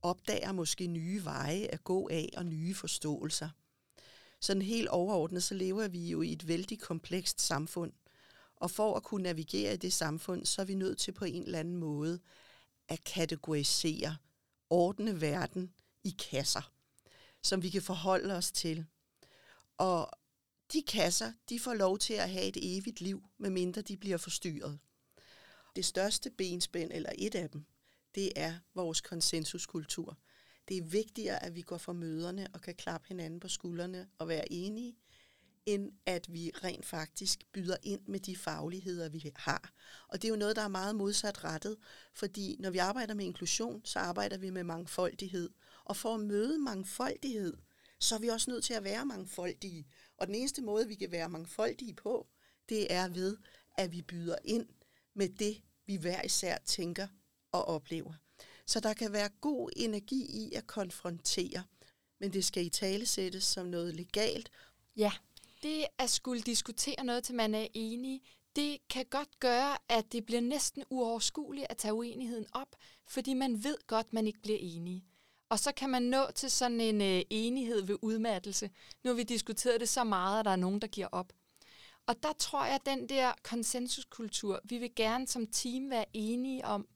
[0.02, 3.50] opdager måske nye veje at gå af og nye forståelser.
[4.40, 7.94] Sådan helt overordnet, så lever vi jo i et vældig komplekst samfund.
[8.56, 11.44] Og for at kunne navigere i det samfund, så er vi nødt til på en
[11.44, 12.20] eller anden måde
[12.88, 14.18] at kategorisere,
[14.70, 16.72] ordne verden i kasser,
[17.44, 18.86] som vi kan forholde os til.
[19.78, 20.10] Og
[20.74, 24.80] de kasser, de får lov til at have et evigt liv, medmindre de bliver forstyrret.
[25.76, 27.66] Det største benspænd, eller et af dem,
[28.16, 30.18] det er vores konsensuskultur.
[30.68, 34.28] Det er vigtigere, at vi går for møderne og kan klappe hinanden på skuldrene og
[34.28, 34.98] være enige,
[35.66, 39.74] end at vi rent faktisk byder ind med de fagligheder, vi har.
[40.08, 41.78] Og det er jo noget, der er meget modsat rettet,
[42.14, 45.50] fordi når vi arbejder med inklusion, så arbejder vi med mangfoldighed.
[45.84, 47.58] Og for at møde mangfoldighed,
[48.00, 49.88] så er vi også nødt til at være mangfoldige.
[50.18, 52.28] Og den eneste måde, vi kan være mangfoldige på,
[52.70, 53.38] det er ved,
[53.78, 54.68] at vi byder ind
[55.14, 57.08] med det, vi hver især tænker
[57.52, 58.14] og oplever.
[58.66, 61.64] Så der kan være god energi i at konfrontere,
[62.20, 64.52] men det skal i tale sættes som noget legalt.
[64.96, 65.12] Ja,
[65.64, 68.22] det at skulle diskutere noget, til man er enig,
[68.56, 72.76] det kan godt gøre, at det bliver næsten uoverskueligt at tage uenigheden op,
[73.08, 75.06] fordi man ved godt, man ikke bliver enige.
[75.50, 78.70] Og så kan man nå til sådan en øh, enighed ved udmattelse.
[79.04, 81.34] Nu har vi diskuteret det så meget, at der er nogen, der giver op.
[82.08, 86.66] Og der tror jeg, at den der konsensuskultur, vi vil gerne som team være enige
[86.66, 86.88] om,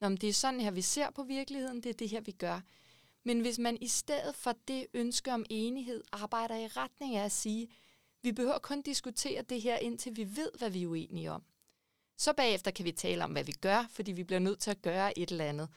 [0.00, 2.60] om det er sådan her, vi ser på virkeligheden, det er det her, vi gør.
[3.24, 7.32] Men hvis man i stedet for det ønske om enighed arbejder i retning af at
[7.32, 7.68] sige,
[8.22, 11.42] vi behøver kun diskutere det her, indtil vi ved, hvad vi er uenige om.
[12.18, 14.82] Så bagefter kan vi tale om, hvad vi gør, fordi vi bliver nødt til at
[14.82, 15.68] gøre et eller andet.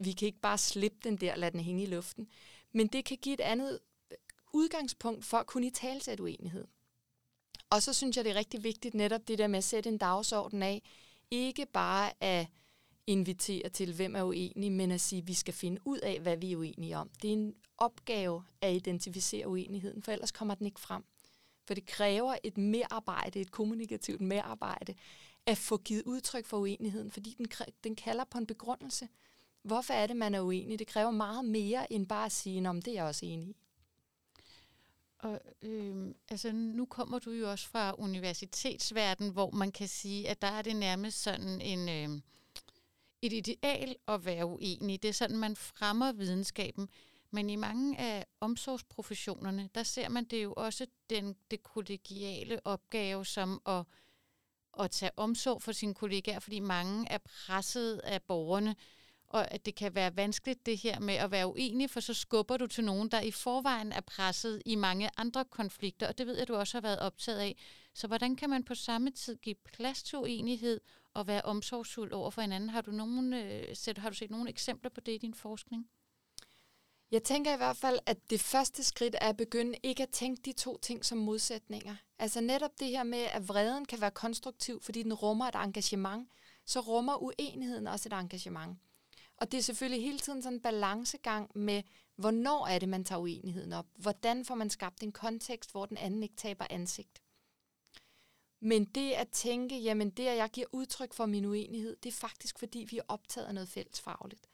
[0.00, 2.28] Vi kan ikke bare slippe den der, lade den hænge i luften.
[2.72, 3.80] Men det kan give et andet
[4.10, 4.16] øh,
[4.52, 6.66] udgangspunkt for at kunne i talsætte uenighed.
[7.70, 9.98] Og så synes jeg, det er rigtig vigtigt netop det der med at sætte en
[9.98, 10.82] dagsorden af.
[11.30, 12.46] Ikke bare at
[13.06, 16.36] invitere til, hvem er uenig, men at sige, at vi skal finde ud af, hvad
[16.36, 17.10] vi er uenige om.
[17.22, 21.04] Det er en opgave at identificere uenigheden, for ellers kommer den ikke frem.
[21.66, 24.94] For det kræver et merarbejde, et kommunikativt merarbejde,
[25.46, 27.46] at få givet udtryk for uenigheden, fordi den,
[27.84, 29.08] den kalder på en begrundelse.
[29.64, 30.78] Hvorfor er det, man er uenig?
[30.78, 33.56] Det kræver meget mere end bare at sige, om det er jeg også enig i.
[35.18, 40.42] Og øh, altså, nu kommer du jo også fra universitetsverdenen, hvor man kan sige, at
[40.42, 42.20] der er det nærmest sådan en, øh,
[43.22, 45.02] et ideal at være uenig.
[45.02, 46.88] Det er sådan, man fremmer videnskaben.
[47.30, 53.26] Men i mange af omsorgsprofessionerne, der ser man det jo også den, det kollegiale opgave
[53.26, 53.84] som at,
[54.80, 58.76] at tage omsorg for sine kollegaer, fordi mange er presset af borgerne,
[59.34, 62.56] og at det kan være vanskeligt det her med at være uenig, for så skubber
[62.56, 66.38] du til nogen, der i forvejen er presset i mange andre konflikter, og det ved
[66.38, 67.56] jeg, du også har været optaget af.
[67.94, 70.80] Så hvordan kan man på samme tid give plads til uenighed
[71.14, 72.70] og være omsorgsfuld over for hinanden?
[72.70, 75.88] Har du, nogen, øh, set, har du set nogle eksempler på det i din forskning?
[77.10, 80.42] Jeg tænker i hvert fald, at det første skridt er at begynde ikke at tænke
[80.42, 81.96] de to ting som modsætninger.
[82.18, 86.28] Altså netop det her med, at vreden kan være konstruktiv, fordi den rummer et engagement,
[86.64, 88.78] så rummer uenigheden også et engagement.
[89.36, 91.82] Og det er selvfølgelig hele tiden sådan en balancegang med,
[92.16, 93.86] hvornår er det, man tager uenigheden op?
[93.96, 97.22] Hvordan får man skabt en kontekst, hvor den anden ikke taber ansigt?
[98.60, 102.12] Men det at tænke, jamen det, at jeg giver udtryk for min uenighed, det er
[102.12, 104.46] faktisk, fordi vi er optaget af noget fællesfagligt.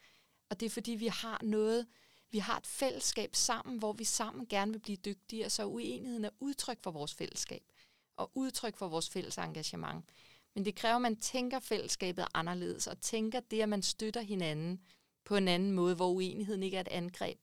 [0.51, 1.87] Og det er, fordi vi har noget,
[2.31, 6.31] vi har et fællesskab sammen, hvor vi sammen gerne vil blive dygtigere, så uenigheden er
[6.41, 7.63] udtryk for vores fællesskab
[8.17, 10.05] og udtryk for vores fælles engagement.
[10.55, 14.81] Men det kræver, at man tænker fællesskabet anderledes, og tænker det, at man støtter hinanden
[15.25, 17.39] på en anden måde, hvor uenigheden ikke er et angreb,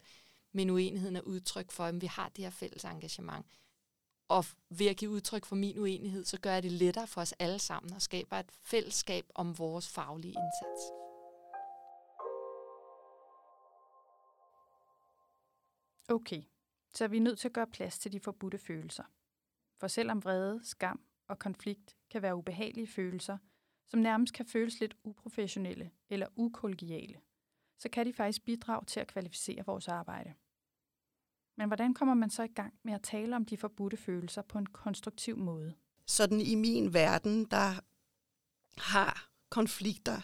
[0.51, 3.45] men uenigheden er udtryk for, at vi har det her fælles engagement.
[4.29, 7.33] Og ved at give udtryk for min uenighed, så gør jeg det lettere for os
[7.39, 10.91] alle sammen og skaber et fællesskab om vores faglige indsats.
[16.09, 16.43] Okay,
[16.93, 19.03] så vi nødt til at gøre plads til de forbudte følelser.
[19.79, 23.37] For selvom vrede, skam og konflikt kan være ubehagelige følelser,
[23.87, 27.19] som nærmest kan føles lidt uprofessionelle eller ukollegiale,
[27.79, 30.33] så kan de faktisk bidrage til at kvalificere vores arbejde.
[31.57, 34.57] Men hvordan kommer man så i gang med at tale om de forbudte følelser på
[34.57, 35.73] en konstruktiv måde?
[36.05, 37.79] Sådan i min verden, der
[38.77, 40.21] har konflikter,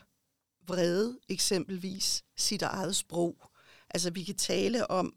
[0.68, 3.52] vrede eksempelvis, sit eget sprog.
[3.90, 5.16] Altså vi kan tale om,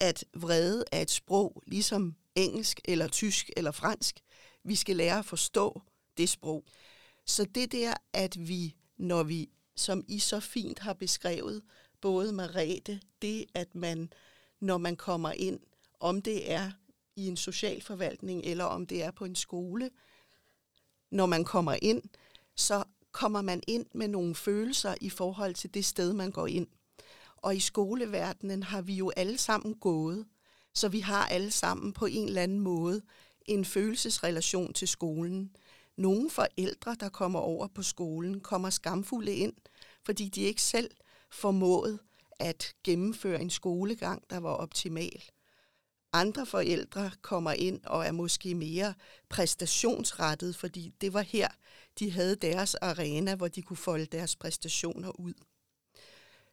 [0.00, 4.20] at vrede er et sprog, ligesom engelsk eller tysk eller fransk.
[4.64, 5.82] Vi skal lære at forstå
[6.18, 6.64] det sprog.
[7.24, 11.62] Så det der, at vi, når vi, som I så fint har beskrevet,
[12.00, 14.12] både Marete, det at man,
[14.60, 15.60] når man kommer ind,
[16.00, 16.70] om det er
[17.16, 19.90] i en socialforvaltning eller om det er på en skole,
[21.10, 22.02] når man kommer ind,
[22.54, 26.66] så kommer man ind med nogle følelser i forhold til det sted, man går ind.
[27.36, 30.26] Og i skoleverdenen har vi jo alle sammen gået,
[30.74, 33.02] så vi har alle sammen på en eller anden måde
[33.46, 35.56] en følelsesrelation til skolen.
[35.98, 39.52] Nogle forældre, der kommer over på skolen, kommer skamfulde ind,
[40.04, 40.90] fordi de ikke selv
[41.30, 41.98] formået
[42.38, 45.24] at gennemføre en skolegang, der var optimal.
[46.12, 48.94] Andre forældre kommer ind og er måske mere
[49.28, 51.48] præstationsrettet, fordi det var her,
[51.98, 55.34] de havde deres arena, hvor de kunne folde deres præstationer ud.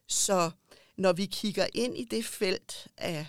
[0.07, 0.51] Så
[0.97, 3.27] når vi kigger ind i det felt af,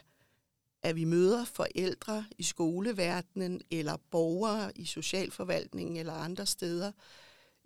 [0.86, 6.92] at vi møder forældre i skoleverdenen, eller borgere i socialforvaltningen eller andre steder,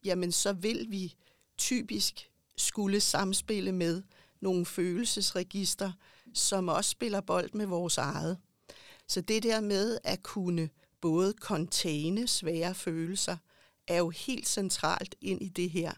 [0.04, 1.14] jamen så vil vi
[1.58, 4.02] typisk skulle samspille med
[4.40, 5.92] nogle følelsesregister,
[6.34, 8.38] som også spiller bold med vores eget.
[9.06, 13.36] Så det der med at kunne både containe svære følelser,
[13.86, 15.92] er jo helt centralt ind i det her.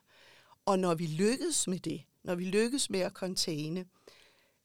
[0.67, 3.85] Og når vi lykkes med det, når vi lykkes med at containe,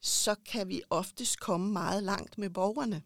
[0.02, 3.02] så kan vi oftest komme meget langt med borgerne.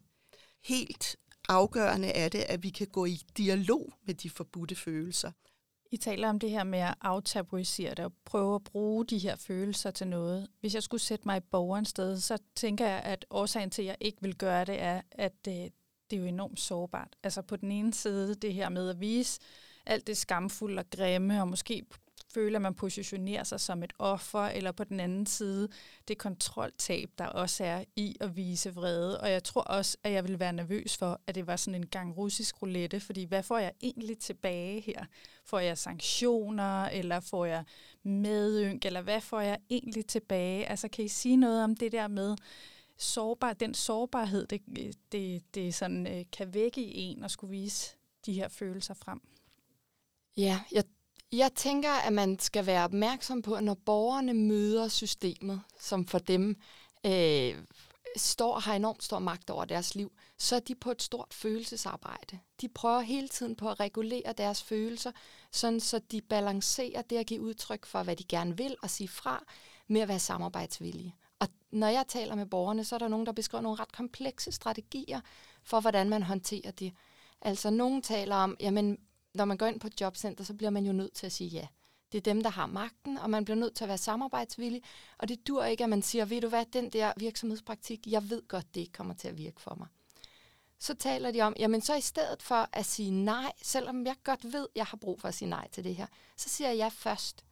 [0.64, 1.16] Helt
[1.48, 5.32] afgørende er det, at vi kan gå i dialog med de forbudte følelser.
[5.90, 9.36] I taler om det her med at aftabuisere det og prøve at bruge de her
[9.36, 10.48] følelser til noget.
[10.60, 13.88] Hvis jeg skulle sætte mig i borgerens sted, så tænker jeg, at årsagen til, at
[13.88, 15.72] jeg ikke vil gøre det, er, at det,
[16.10, 17.16] det er jo enormt sårbart.
[17.22, 19.40] Altså på den ene side det her med at vise
[19.86, 21.82] alt det skamfulde og grimme, og måske
[22.34, 25.68] føle, at man positionerer sig som et offer, eller på den anden side
[26.08, 29.20] det kontroltab, der også er i at vise vrede.
[29.20, 31.86] Og jeg tror også, at jeg vil være nervøs for, at det var sådan en
[31.86, 35.04] gang russisk roulette, fordi hvad får jeg egentlig tilbage her?
[35.44, 37.64] Får jeg sanktioner, eller får jeg
[38.02, 40.66] medynk, eller hvad får jeg egentlig tilbage?
[40.66, 42.36] Altså kan I sige noget om det der med,
[42.96, 44.62] sårbar, den sårbarhed, det,
[45.12, 49.20] det, det sådan, øh, kan vække i en og skulle vise de her følelser frem?
[50.36, 50.84] Ja, jeg
[51.32, 56.18] jeg tænker, at man skal være opmærksom på, at når borgerne møder systemet, som for
[56.18, 56.56] dem
[57.06, 57.54] øh,
[58.16, 62.38] står har enormt stor magt over deres liv, så er de på et stort følelsesarbejde.
[62.60, 65.12] De prøver hele tiden på at regulere deres følelser,
[65.50, 69.08] sådan så de balancerer det at give udtryk for, hvad de gerne vil og sige
[69.08, 69.44] fra,
[69.88, 71.14] med at være samarbejdsvillige.
[71.38, 74.52] Og når jeg taler med borgerne, så er der nogen, der beskriver nogle ret komplekse
[74.52, 75.20] strategier
[75.64, 76.92] for, hvordan man håndterer det.
[77.40, 78.98] Altså, nogen taler om, jamen,
[79.34, 81.48] når man går ind på et jobcenter, så bliver man jo nødt til at sige
[81.48, 81.66] ja.
[82.12, 84.82] Det er dem, der har magten, og man bliver nødt til at være samarbejdsvillig.
[85.18, 88.48] Og det dur ikke, at man siger, ved du hvad, den der virksomhedspraktik, jeg ved
[88.48, 89.88] godt, det ikke kommer til at virke for mig.
[90.78, 94.52] Så taler de om, jamen så i stedet for at sige nej, selvom jeg godt
[94.52, 96.88] ved, jeg har brug for at sige nej til det her, så siger jeg ja
[96.88, 97.44] først.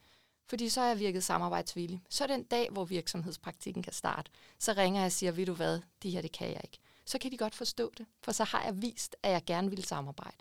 [0.47, 2.03] Fordi så har jeg virket samarbejdsvillig.
[2.09, 5.81] Så den dag, hvor virksomhedspraktikken kan starte, så ringer jeg og siger, ved du hvad,
[6.03, 6.79] det her det kan jeg ikke.
[7.05, 9.85] Så kan de godt forstå det, for så har jeg vist, at jeg gerne vil
[9.85, 10.37] samarbejde.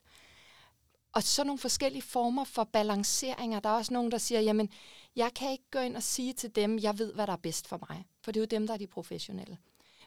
[1.13, 3.59] Og så nogle forskellige former for balanceringer.
[3.59, 4.69] Der er også nogen, der siger, jamen,
[5.15, 7.67] jeg kan ikke gå ind og sige til dem, jeg ved, hvad der er bedst
[7.67, 8.05] for mig.
[8.21, 9.57] For det er jo dem, der er de professionelle.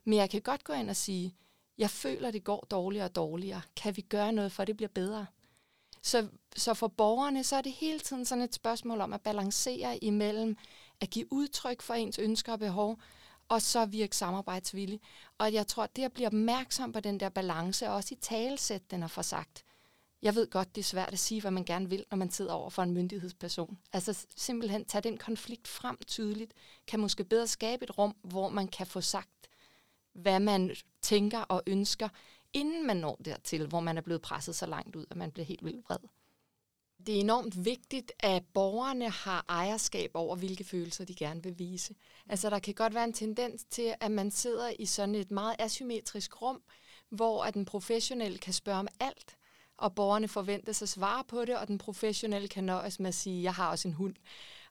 [0.04, 1.34] Men jeg kan godt gå ind og sige,
[1.78, 3.62] jeg føler, det går dårligere og dårligere.
[3.76, 5.26] Kan vi gøre noget for, at det bliver bedre?
[6.02, 10.04] Så, så for borgerne, så er det hele tiden sådan et spørgsmål om at balancere
[10.04, 10.56] imellem
[11.00, 12.98] at give udtryk for ens ønsker og behov,
[13.48, 15.00] og så virke samarbejdsvillig.
[15.38, 18.90] Og jeg tror, det at blive opmærksom på den der balance, og også i talesæt,
[18.90, 19.64] den er for sagt.
[20.22, 22.52] Jeg ved godt, det er svært at sige, hvad man gerne vil, når man sidder
[22.52, 23.78] over for en myndighedsperson.
[23.92, 26.54] Altså simpelthen tage den konflikt frem tydeligt,
[26.86, 29.48] kan måske bedre skabe et rum, hvor man kan få sagt,
[30.12, 32.08] hvad man tænker og ønsker,
[32.52, 35.46] inden man når dertil, hvor man er blevet presset så langt ud, at man bliver
[35.46, 35.98] helt vildt vred.
[37.06, 41.94] Det er enormt vigtigt, at borgerne har ejerskab over, hvilke følelser de gerne vil vise.
[42.28, 45.56] Altså, der kan godt være en tendens til, at man sidder i sådan et meget
[45.58, 46.62] asymmetrisk rum,
[47.08, 49.36] hvor at den professionelle kan spørge om alt,
[49.78, 53.42] og borgerne forventes at svare på det, og den professionelle kan nøjes med at sige,
[53.42, 54.14] jeg har også en hund.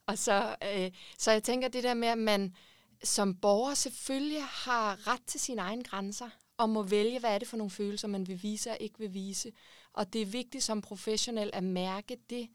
[0.06, 2.56] Og så, øh, så jeg tænker det der med, at man
[3.04, 7.48] som borger selvfølgelig har ret til sine egne grænser, og må vælge, hvad er det
[7.48, 9.52] for nogle følelser, man vil vise og ikke vil vise.
[9.94, 12.50] Og det er vigtigt som professionel at mærke det.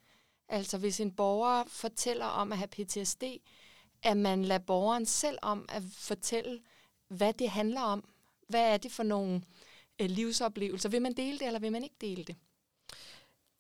[0.48, 3.22] Altså hvis en borger fortæller om at have PTSD,
[4.02, 6.60] at man lader borgeren selv om at fortælle,
[7.08, 8.04] hvad det handler om.
[8.48, 9.42] Hvad er det for nogle øh,
[10.00, 10.88] Øh, livsoplevelser?
[10.88, 12.36] Vil man dele det, eller vil man ikke dele det?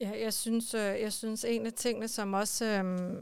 [0.00, 3.16] Ja, jeg synes, øh, jeg synes en af tingene, som også øh,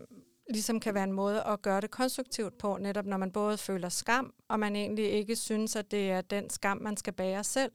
[0.50, 3.88] ligesom kan være en måde at gøre det konstruktivt på, netop når man både føler
[3.88, 7.72] skam, og man egentlig ikke synes, at det er den skam, man skal bære selv,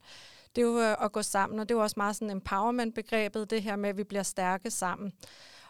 [0.55, 3.49] det er jo øh, at gå sammen, og det er jo også meget sådan empowerment-begrebet,
[3.49, 5.13] det her med, at vi bliver stærke sammen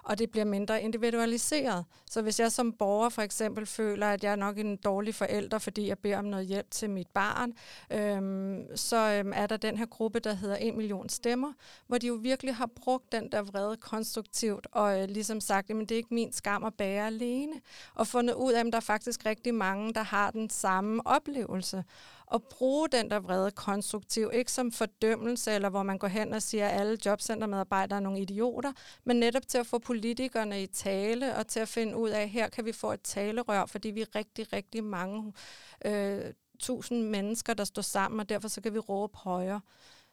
[0.03, 1.85] og det bliver mindre individualiseret.
[2.09, 5.57] Så hvis jeg som borger for eksempel føler, at jeg er nok en dårlig forælder,
[5.57, 7.53] fordi jeg beder om noget hjælp til mit barn,
[7.91, 11.53] øhm, så øhm, er der den her gruppe, der hedder 1 million stemmer,
[11.87, 15.75] hvor de jo virkelig har brugt den der vrede konstruktivt, og øh, ligesom sagt, at
[15.75, 17.53] det er ikke min skam at bære alene,
[17.95, 21.83] og fundet ud af, at der er faktisk rigtig mange, der har den samme oplevelse
[22.33, 26.41] at bruge den der vrede konstruktivt, ikke som fordømmelse, eller hvor man går hen og
[26.41, 28.71] siger, at alle jobcentermedarbejdere er nogle idioter,
[29.03, 32.29] men netop til at få politikerne i tale, og til at finde ud af, at
[32.29, 35.33] her kan vi få et talerør, fordi vi er rigtig, rigtig mange
[35.85, 36.21] øh,
[36.59, 39.61] tusind mennesker, der står sammen, og derfor så kan vi råbe højere.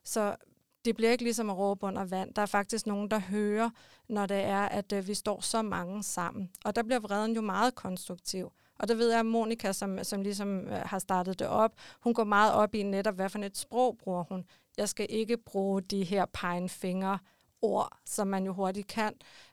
[0.05, 0.37] Så
[0.85, 2.35] det bliver ikke ligesom at råbe under vand.
[2.35, 3.71] Der er faktisk nogen, der hører,
[4.09, 6.51] når det er, at øh, vi står så mange sammen.
[6.65, 8.53] Og der bliver vreden jo meget konstruktiv.
[8.79, 12.15] Og der ved jeg, at Monika, som, som ligesom øh, har startet det op, hun
[12.15, 14.45] går meget op i netop, hvad for et sprog bruger hun.
[14.77, 17.19] Jeg skal ikke bruge de her pegefinger
[17.63, 19.13] ord, som man jo hurtigt kan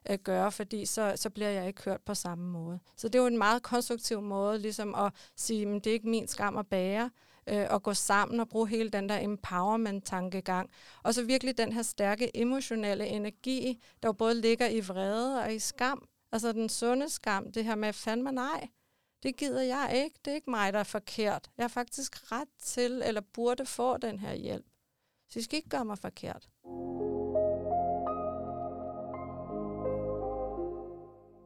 [0.09, 2.79] øh, gøre, fordi så, så bliver jeg ikke hørt på samme måde.
[2.97, 6.09] Så det er jo en meget konstruktiv måde ligesom at sige, at det er ikke
[6.09, 7.09] min skam at bære,
[7.47, 10.69] øh, at gå sammen og bruge hele den der empowerment-tankegang.
[11.03, 15.53] Og så virkelig den her stærke emotionelle energi, der jo både ligger i vrede og
[15.53, 16.07] i skam.
[16.31, 18.67] Altså den sunde skam, det her med, fandme nej,
[19.23, 20.19] det gider jeg ikke.
[20.25, 21.51] Det er ikke mig, der er forkert.
[21.57, 24.65] Jeg har faktisk ret til, eller burde få den her hjælp.
[25.29, 26.49] Så I skal ikke gøre mig forkert.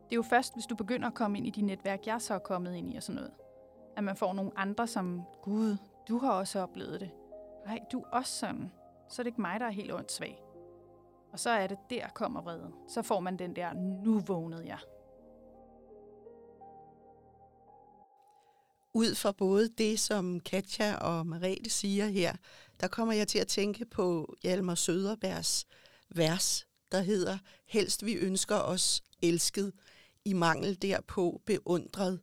[0.05, 2.33] Det er jo først, hvis du begynder at komme ind i de netværk, jeg så
[2.33, 3.31] er kommet ind i og sådan noget,
[3.97, 7.11] at man får nogle andre, som, gud, du har også oplevet det.
[7.65, 8.71] Nej, du er også sådan.
[9.09, 10.39] Så er det ikke mig, der er helt åndssvag.
[11.31, 12.73] Og så er det, der kommer vreden.
[12.87, 14.79] Så får man den der, nu vågnede jeg.
[18.97, 22.35] Ud fra både det, som Katja og Marete siger her,
[22.79, 25.65] der kommer jeg til at tænke på Hjalmar Søderbergs
[26.09, 29.73] vers, der hedder, helst vi ønsker os elsket,
[30.25, 32.19] i mangel derpå beundret,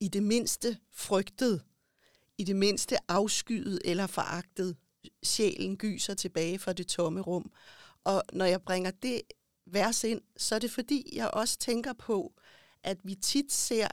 [0.00, 1.62] i det mindste frygtet,
[2.38, 4.76] i det mindste afskyet eller foragtet.
[5.22, 7.52] Sjælen gyser tilbage fra det tomme rum.
[8.04, 9.22] Og når jeg bringer det
[9.66, 12.34] vers ind, så er det fordi, jeg også tænker på,
[12.82, 13.88] at vi tit ser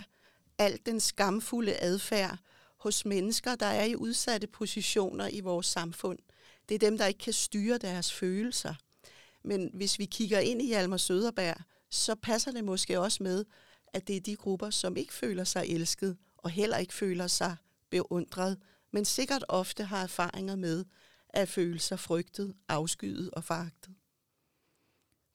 [0.57, 2.37] al den skamfulde adfærd
[2.77, 6.19] hos mennesker, der er i udsatte positioner i vores samfund.
[6.69, 8.73] Det er dem, der ikke kan styre deres følelser.
[9.43, 11.55] Men hvis vi kigger ind i Hjalmar Søderberg,
[11.89, 13.45] så passer det måske også med,
[13.93, 17.55] at det er de grupper, som ikke føler sig elsket, og heller ikke føler sig
[17.89, 18.57] beundret,
[18.91, 20.85] men sikkert ofte har erfaringer med
[21.29, 23.93] at føle sig frygtet, afskyet og foragtet.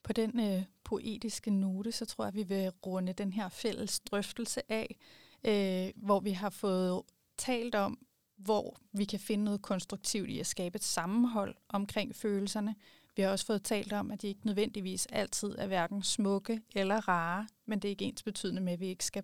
[0.02, 4.72] På den øh, poetiske note, så tror jeg, vi vil runde den her fælles drøftelse
[4.72, 4.96] af,
[5.44, 7.02] øh, hvor vi har fået
[7.38, 7.98] talt om,
[8.36, 12.74] hvor vi kan finde noget konstruktivt i at skabe et sammenhold omkring følelserne.
[13.16, 17.08] Vi har også fået talt om, at de ikke nødvendigvis altid er hverken smukke eller
[17.08, 19.22] rare, men det er ikke ens betydende med, at vi ikke skal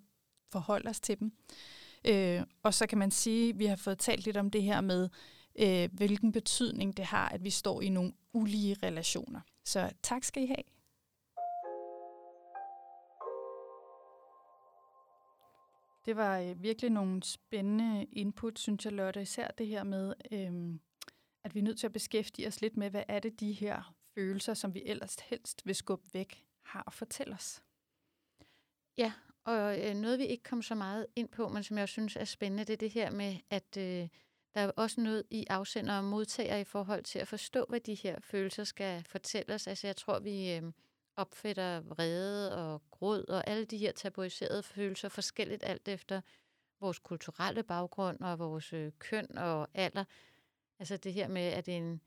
[0.53, 1.33] forholde os til dem.
[2.05, 4.81] Øh, og så kan man sige, at vi har fået talt lidt om det her
[4.81, 5.09] med,
[5.59, 9.41] øh, hvilken betydning det har, at vi står i nogle ulige relationer.
[9.65, 10.65] Så tak skal I have.
[16.05, 19.23] Det var øh, virkelig nogle spændende input, synes jeg, Lotte.
[19.23, 20.79] Især det her med, øh,
[21.45, 23.95] at vi er nødt til at beskæftige os lidt med, hvad er det de her
[24.15, 27.63] følelser, som vi ellers helst vil skubbe væk, har at fortælle os.
[28.99, 29.13] Ja,
[29.45, 32.25] og øh, noget vi ikke kom så meget ind på, men som jeg synes er
[32.25, 34.09] spændende, det er det her med, at øh,
[34.55, 37.95] der er også noget i afsender og modtager i forhold til at forstå, hvad de
[37.95, 39.67] her følelser skal fortælle os.
[39.67, 40.63] Altså jeg tror, vi øh,
[41.17, 46.21] opfatter vrede og gråd og alle de her tabuiserede følelser forskelligt alt efter
[46.81, 50.05] vores kulturelle baggrund og vores øh, køn og alder.
[50.79, 52.01] Altså det her med, at en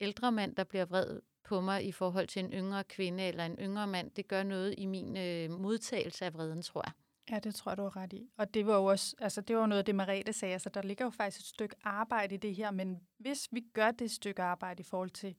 [0.00, 3.56] ældre mand, der bliver vred på mig i forhold til en yngre kvinde eller en
[3.58, 6.92] yngre mand, det gør noget i min øh, modtagelse af vreden, tror jeg.
[7.32, 8.30] Ja, det tror jeg, du har ret i.
[8.36, 10.82] Og det var jo også, altså det var noget af det, Marete sagde, altså der
[10.82, 14.42] ligger jo faktisk et stykke arbejde i det her, men hvis vi gør det stykke
[14.42, 15.36] arbejde i forhold til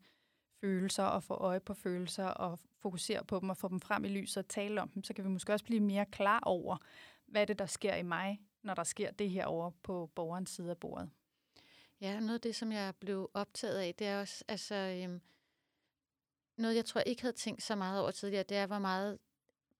[0.61, 4.07] følelser og få øje på følelser og fokusere på dem og få dem frem i
[4.07, 6.77] lyset og tale om dem, så kan vi måske også blive mere klar over,
[7.25, 10.69] hvad det, der sker i mig, når der sker det her over på borgerens side
[10.69, 11.09] af bordet.
[12.01, 15.21] Ja, noget af det, som jeg blev optaget af, det er også, altså, øhm,
[16.57, 19.19] noget, jeg tror ikke havde tænkt så meget over tidligere, det er, hvor meget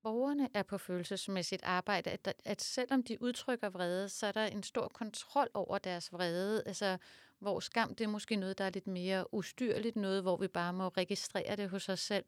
[0.04, 4.46] borgerne er på følelsesmæssigt arbejde, at, der, at selvom de udtrykker vrede, så er der
[4.46, 6.98] en stor kontrol over deres vrede, altså
[7.40, 10.74] hvor skam, det er måske noget, der er lidt mere ustyrligt, noget, hvor vi bare
[10.74, 12.26] må registrere det hos os selv,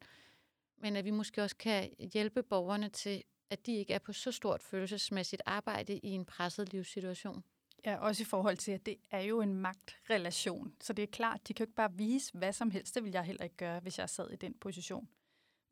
[0.76, 4.32] men at vi måske også kan hjælpe borgerne til, at de ikke er på så
[4.32, 7.44] stort følelsesmæssigt arbejde i en presset livssituation.
[7.84, 10.74] Ja, også i forhold til, at det er jo en magtrelation.
[10.80, 12.94] Så det er klart, de kan jo ikke bare vise hvad som helst.
[12.94, 15.08] Det vil jeg heller ikke gøre, hvis jeg sad i den position.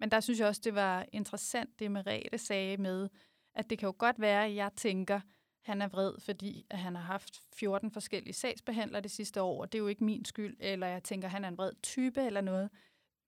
[0.05, 3.09] Men der synes jeg også, det var interessant, det Merete sagde med,
[3.55, 5.20] at det kan jo godt være, at jeg tænker,
[5.61, 9.72] han er vred, fordi at han har haft 14 forskellige sagsbehandlere det sidste år, og
[9.72, 12.40] det er jo ikke min skyld, eller jeg tænker, han er en vred type eller
[12.40, 12.70] noget.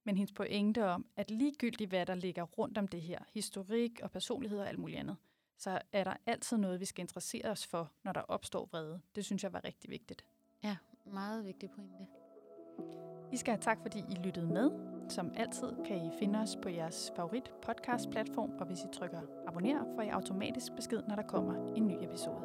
[0.05, 4.11] Men hendes pointe om, at ligegyldigt hvad der ligger rundt om det her, historik og
[4.11, 5.17] personlighed og alt muligt andet,
[5.59, 9.01] så er der altid noget, vi skal interessere os for, når der opstår vrede.
[9.15, 10.25] Det synes jeg var rigtig vigtigt.
[10.63, 12.07] Ja, meget vigtig pointe.
[13.33, 14.96] I skal have tak, fordi I lyttede med.
[15.09, 19.21] Som altid kan I finde os på jeres favorit podcast platform, og hvis I trykker
[19.47, 22.43] abonner, får I automatisk besked, når der kommer en ny episode.